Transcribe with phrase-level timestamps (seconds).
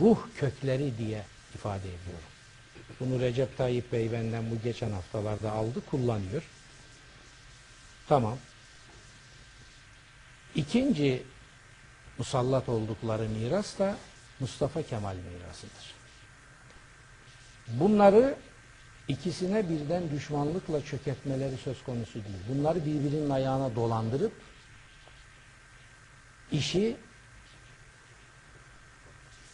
[0.00, 2.28] ruh kökleri diye ifade ediyorum.
[3.00, 6.42] Bunu Recep Tayyip Bey benden bu geçen haftalarda aldı, kullanıyor.
[8.08, 8.38] Tamam.
[10.54, 11.22] İkinci
[12.18, 13.96] musallat oldukları miras da
[14.40, 15.94] Mustafa Kemal mirasıdır.
[17.68, 18.36] Bunları
[19.08, 22.38] ikisine birden düşmanlıkla çökertmeleri söz konusu değil.
[22.48, 24.32] Bunları birbirinin ayağına dolandırıp
[26.52, 26.96] işi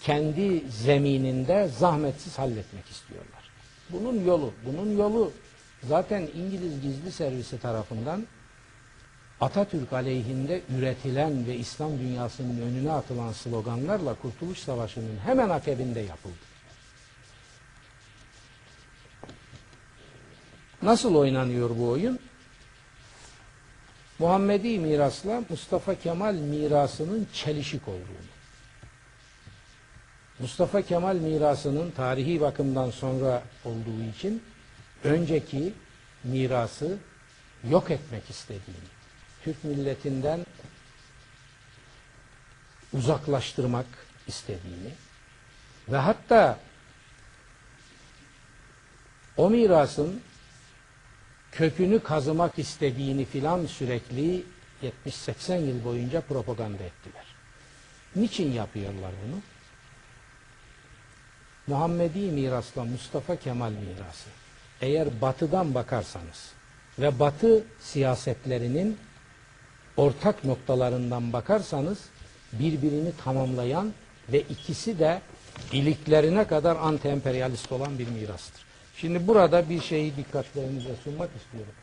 [0.04, 3.50] kendi zemininde zahmetsiz halletmek istiyorlar.
[3.90, 5.32] Bunun yolu, bunun yolu
[5.88, 8.26] zaten İngiliz gizli servisi tarafından
[9.40, 16.34] Atatürk aleyhinde üretilen ve İslam dünyasının önüne atılan sloganlarla Kurtuluş Savaşı'nın hemen akabinde yapıldı.
[20.82, 22.18] Nasıl oynanıyor bu oyun?
[24.18, 28.33] Muhammedi mirasla Mustafa Kemal mirasının çelişik olduğunu.
[30.38, 34.42] Mustafa Kemal mirasının tarihi bakımdan sonra olduğu için
[35.04, 35.72] önceki
[36.24, 36.98] mirası
[37.70, 38.88] yok etmek istediğini,
[39.44, 40.46] Türk milletinden
[42.92, 43.86] uzaklaştırmak
[44.26, 44.90] istediğini
[45.88, 46.58] ve hatta
[49.36, 50.20] o mirasın
[51.52, 54.44] kökünü kazımak istediğini filan sürekli
[55.06, 57.24] 70-80 yıl boyunca propaganda ettiler.
[58.16, 59.40] Niçin yapıyorlar bunu?
[61.66, 64.30] Muhammedi mirasla Mustafa Kemal mirası.
[64.80, 66.52] Eğer batıdan bakarsanız
[66.98, 68.98] ve batı siyasetlerinin
[69.96, 71.98] ortak noktalarından bakarsanız
[72.52, 73.92] birbirini tamamlayan
[74.32, 75.20] ve ikisi de
[75.72, 78.64] iliklerine kadar anti-emperyalist olan bir mirastır.
[78.96, 81.74] Şimdi burada bir şeyi dikkatlerinize sunmak istiyorum.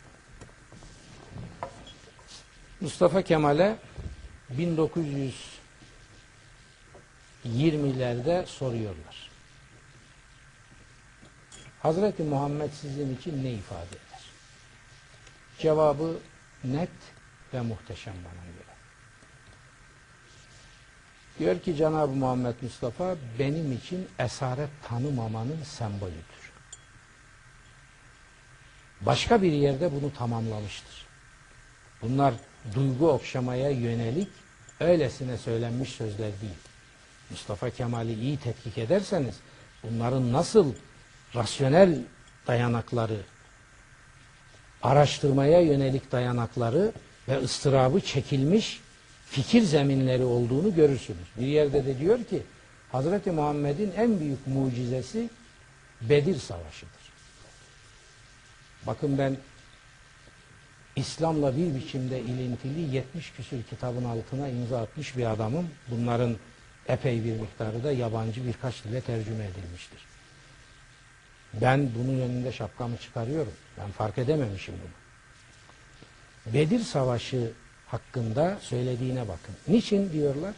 [2.82, 3.76] Mustafa Kemal'e
[7.46, 9.31] 1920'lerde soruyorlar.
[11.81, 14.22] Hazreti Muhammed sizin için ne ifade eder?
[15.59, 16.18] Cevabı
[16.64, 16.90] net
[17.53, 18.75] ve muhteşem bana göre.
[21.40, 26.52] Diyor ki Cenab-ı Muhammed Mustafa benim için esaret tanımamanın sembolüdür.
[29.02, 31.06] Başka bir yerde bunu tamamlamıştır.
[32.02, 32.34] Bunlar
[32.75, 34.28] duygu okşamaya yönelik
[34.80, 36.58] öylesine söylenmiş sözler değil.
[37.30, 39.36] Mustafa Kemal'i iyi tetkik ederseniz
[39.84, 40.74] bunların nasıl
[41.36, 42.00] rasyonel
[42.47, 43.18] dayanakları,
[44.84, 46.92] araştırmaya yönelik dayanakları
[47.28, 48.80] ve ıstırabı çekilmiş
[49.25, 51.28] fikir zeminleri olduğunu görürsünüz.
[51.40, 52.44] Bir yerde de diyor ki
[52.92, 55.30] Hazreti Muhammed'in en büyük mucizesi
[56.02, 57.02] Bedir Savaşı'dır.
[58.88, 59.38] Bakın ben
[60.96, 65.69] İslam'la bir biçimde ilintili 70 küsür kitabın altına imza atmış bir adamım.
[65.88, 66.36] Bunların
[66.88, 70.00] epey bir miktarı da yabancı birkaç dile tercüme edilmiştir.
[71.53, 73.53] Ben bunun önünde şapkamı çıkarıyorum.
[73.78, 76.53] Ben fark edememişim bunu.
[76.53, 77.51] Bedir Savaşı
[77.88, 79.56] hakkında söylediğine bakın.
[79.67, 80.53] Niçin diyorlar?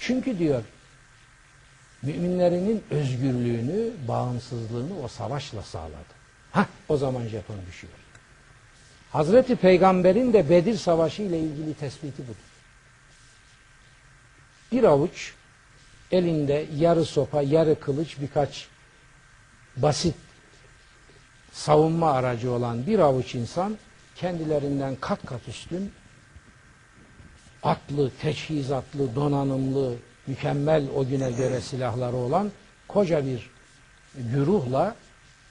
[0.00, 0.62] Çünkü diyor
[2.02, 6.12] müminlerinin özgürlüğünü, bağımsızlığını o savaşla sağladı.
[6.52, 7.92] Ha, o zaman jeton düşüyor.
[9.10, 12.36] Hazreti Peygamber'in de Bedir Savaşı ile ilgili tespiti budur.
[14.72, 15.34] Bir avuç
[16.10, 18.68] elinde yarı sopa, yarı kılıç birkaç
[19.76, 20.14] basit
[21.52, 23.76] savunma aracı olan bir avuç insan
[24.16, 25.92] kendilerinden kat kat üstün
[27.62, 29.94] atlı, teçhizatlı, donanımlı,
[30.26, 32.50] mükemmel o güne göre silahları olan
[32.88, 33.50] koca bir
[34.16, 34.94] güruhla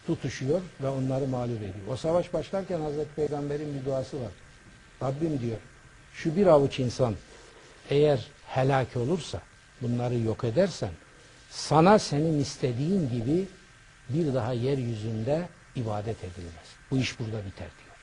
[0.08, 1.88] tutuşuyor ve onları mağlup ediyor.
[1.90, 4.31] O savaş başlarken Hazreti Peygamber'in bir duası var.
[5.02, 5.58] Rabbim diyor,
[6.14, 7.16] şu bir avuç insan
[7.90, 9.42] eğer helak olursa,
[9.81, 10.92] bunları yok edersen,
[11.50, 13.48] sana senin istediğin gibi
[14.14, 16.68] bir daha yeryüzünde ibadet edilmez.
[16.92, 17.98] Bu iş burada biter diyor.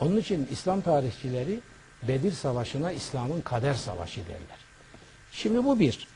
[0.00, 1.60] Onun için İslam tarihçileri
[2.02, 4.58] Bedir Savaşı'na İslam'ın kader savaşı derler.
[5.32, 6.08] Şimdi bu bir.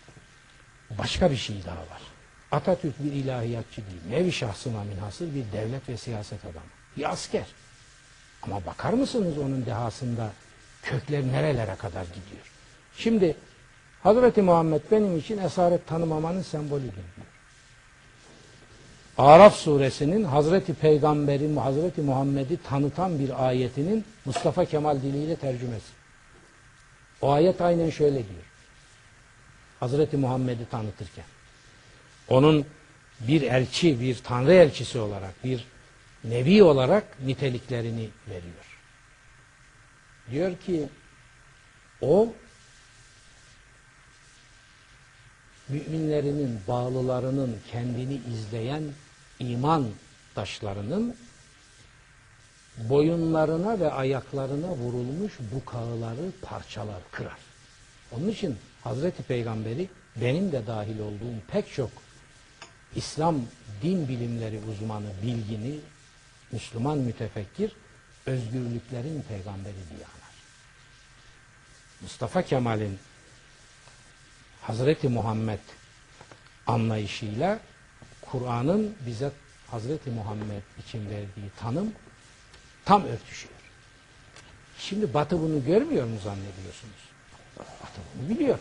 [0.99, 2.03] Başka bir şey daha var.
[2.53, 4.21] Atatürk bir ilahiyatçı değil.
[4.21, 6.67] Nevi şahsına minhasır bir devlet ve siyaset adamı.
[6.97, 7.47] Bir asker.
[8.43, 10.33] Ama bakar mısınız onun dehasında
[10.83, 12.53] kökler nerelere kadar gidiyor?
[12.97, 13.37] Şimdi
[14.03, 17.36] Hazreti Muhammed benim için esaret tanımamanın sembolüdür diyor.
[19.19, 25.93] Araf suresinin Hazreti Peygamber'i, Hazreti Muhammed'i tanıtan bir ayetinin Mustafa Kemal diliyle tercümesi.
[27.21, 28.45] O ayet aynen şöyle diyor.
[29.81, 31.25] Hazreti Muhammed'i tanıtırken.
[32.29, 32.67] Onun
[33.21, 35.65] bir elçi, bir tanrı elçisi olarak, bir
[36.25, 38.81] nebi olarak niteliklerini veriyor.
[40.31, 40.89] Diyor ki
[42.01, 42.33] o
[45.69, 48.83] müminlerinin, bağlılarının, kendini izleyen
[49.39, 49.89] iman
[50.35, 51.17] taşlarının
[52.79, 57.39] boyunlarına ve ayaklarına vurulmuş bukağıları parçalar, kırar.
[58.13, 61.91] Onun için Hazreti Peygamberi benim de dahil olduğum pek çok
[62.97, 63.37] İslam
[63.83, 65.79] din bilimleri uzmanı, bilgini,
[66.53, 67.73] Müslüman mütefekkir,
[68.27, 70.35] özgürlüklerin peygamberi diye anar.
[72.01, 72.99] Mustafa Kemal'in
[74.63, 75.59] Hazreti Muhammed
[76.67, 77.61] anlayışıyla
[78.31, 79.31] Kur'an'ın bize
[79.71, 81.93] Hazreti Muhammed için verdiği tanım
[82.85, 83.55] tam örtüşüyor.
[84.79, 87.11] Şimdi Batı bunu görmüyor mu zannediyorsunuz?
[87.59, 88.59] Batı bunu biliyor.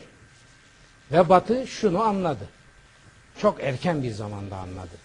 [1.12, 2.50] Ve Batı şunu anladı.
[3.42, 4.98] Çok erken bir zamanda anladı.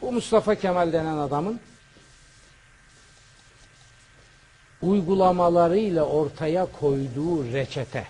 [0.00, 1.60] Bu Mustafa Kemal denen adamın
[4.82, 8.06] uygulamalarıyla ortaya koyduğu reçete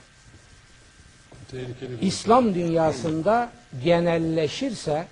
[2.01, 3.53] İslam dünyasında
[3.85, 5.07] genelleşirse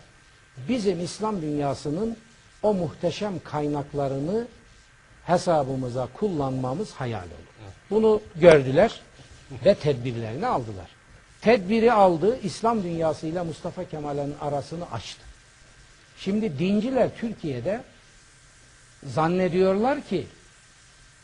[0.68, 2.16] bizim İslam dünyasının
[2.62, 4.46] o muhteşem kaynaklarını
[5.24, 7.72] hesabımıza kullanmamız hayal olur.
[7.90, 9.00] Bunu gördüler
[9.64, 10.90] ve tedbirlerini aldılar.
[11.40, 15.20] Tedbiri aldı, İslam dünyasıyla Mustafa Kemal'in arasını açtı.
[16.18, 17.82] Şimdi dinciler Türkiye'de
[19.04, 20.26] zannediyorlar ki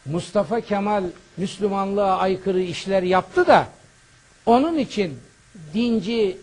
[0.07, 1.05] Mustafa Kemal
[1.37, 3.69] Müslümanlığa aykırı işler yaptı da
[4.47, 5.19] onun için
[5.75, 6.39] dinci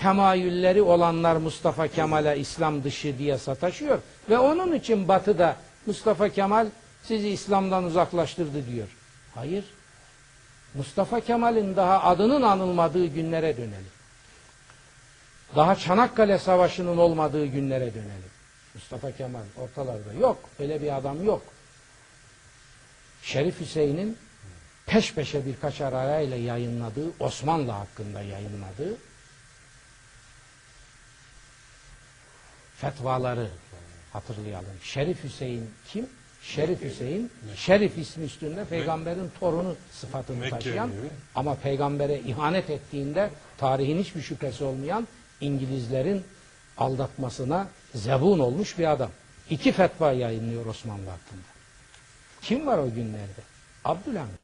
[0.00, 3.98] temayülleri olanlar Mustafa Kemal'e İslam dışı diye sataşıyor
[4.30, 5.56] ve onun için Batı'da
[5.86, 6.66] Mustafa Kemal
[7.02, 8.88] sizi İslam'dan uzaklaştırdı diyor.
[9.34, 9.64] Hayır.
[10.74, 13.92] Mustafa Kemal'in daha adının anılmadığı günlere dönelim.
[15.56, 18.32] Daha Çanakkale Savaşı'nın olmadığı günlere dönelim.
[18.74, 20.38] Mustafa Kemal ortalarda yok.
[20.58, 21.42] Öyle bir adam yok.
[23.22, 24.18] Şerif Hüseyin'in
[24.86, 28.96] peş peşe birkaç arayla yayınladığı, Osmanlı hakkında yayınladığı
[32.82, 33.48] fetvaları
[34.12, 34.74] hatırlayalım.
[34.82, 36.06] Şerif Hüseyin kim?
[36.42, 40.90] Şerif Hüseyin, Şerif ismi üstünde peygamberin torunu sıfatını taşıyan
[41.34, 45.08] ama peygambere ihanet ettiğinde tarihin hiçbir şüphesi olmayan
[45.40, 46.24] İngilizlerin
[46.78, 49.10] aldatmasına zebun olmuş bir adam.
[49.50, 51.42] İki fetva yayınlıyor Osmanlı hakkında.
[52.42, 53.42] Kim var o günlerde?
[53.84, 54.41] Abdülhamit.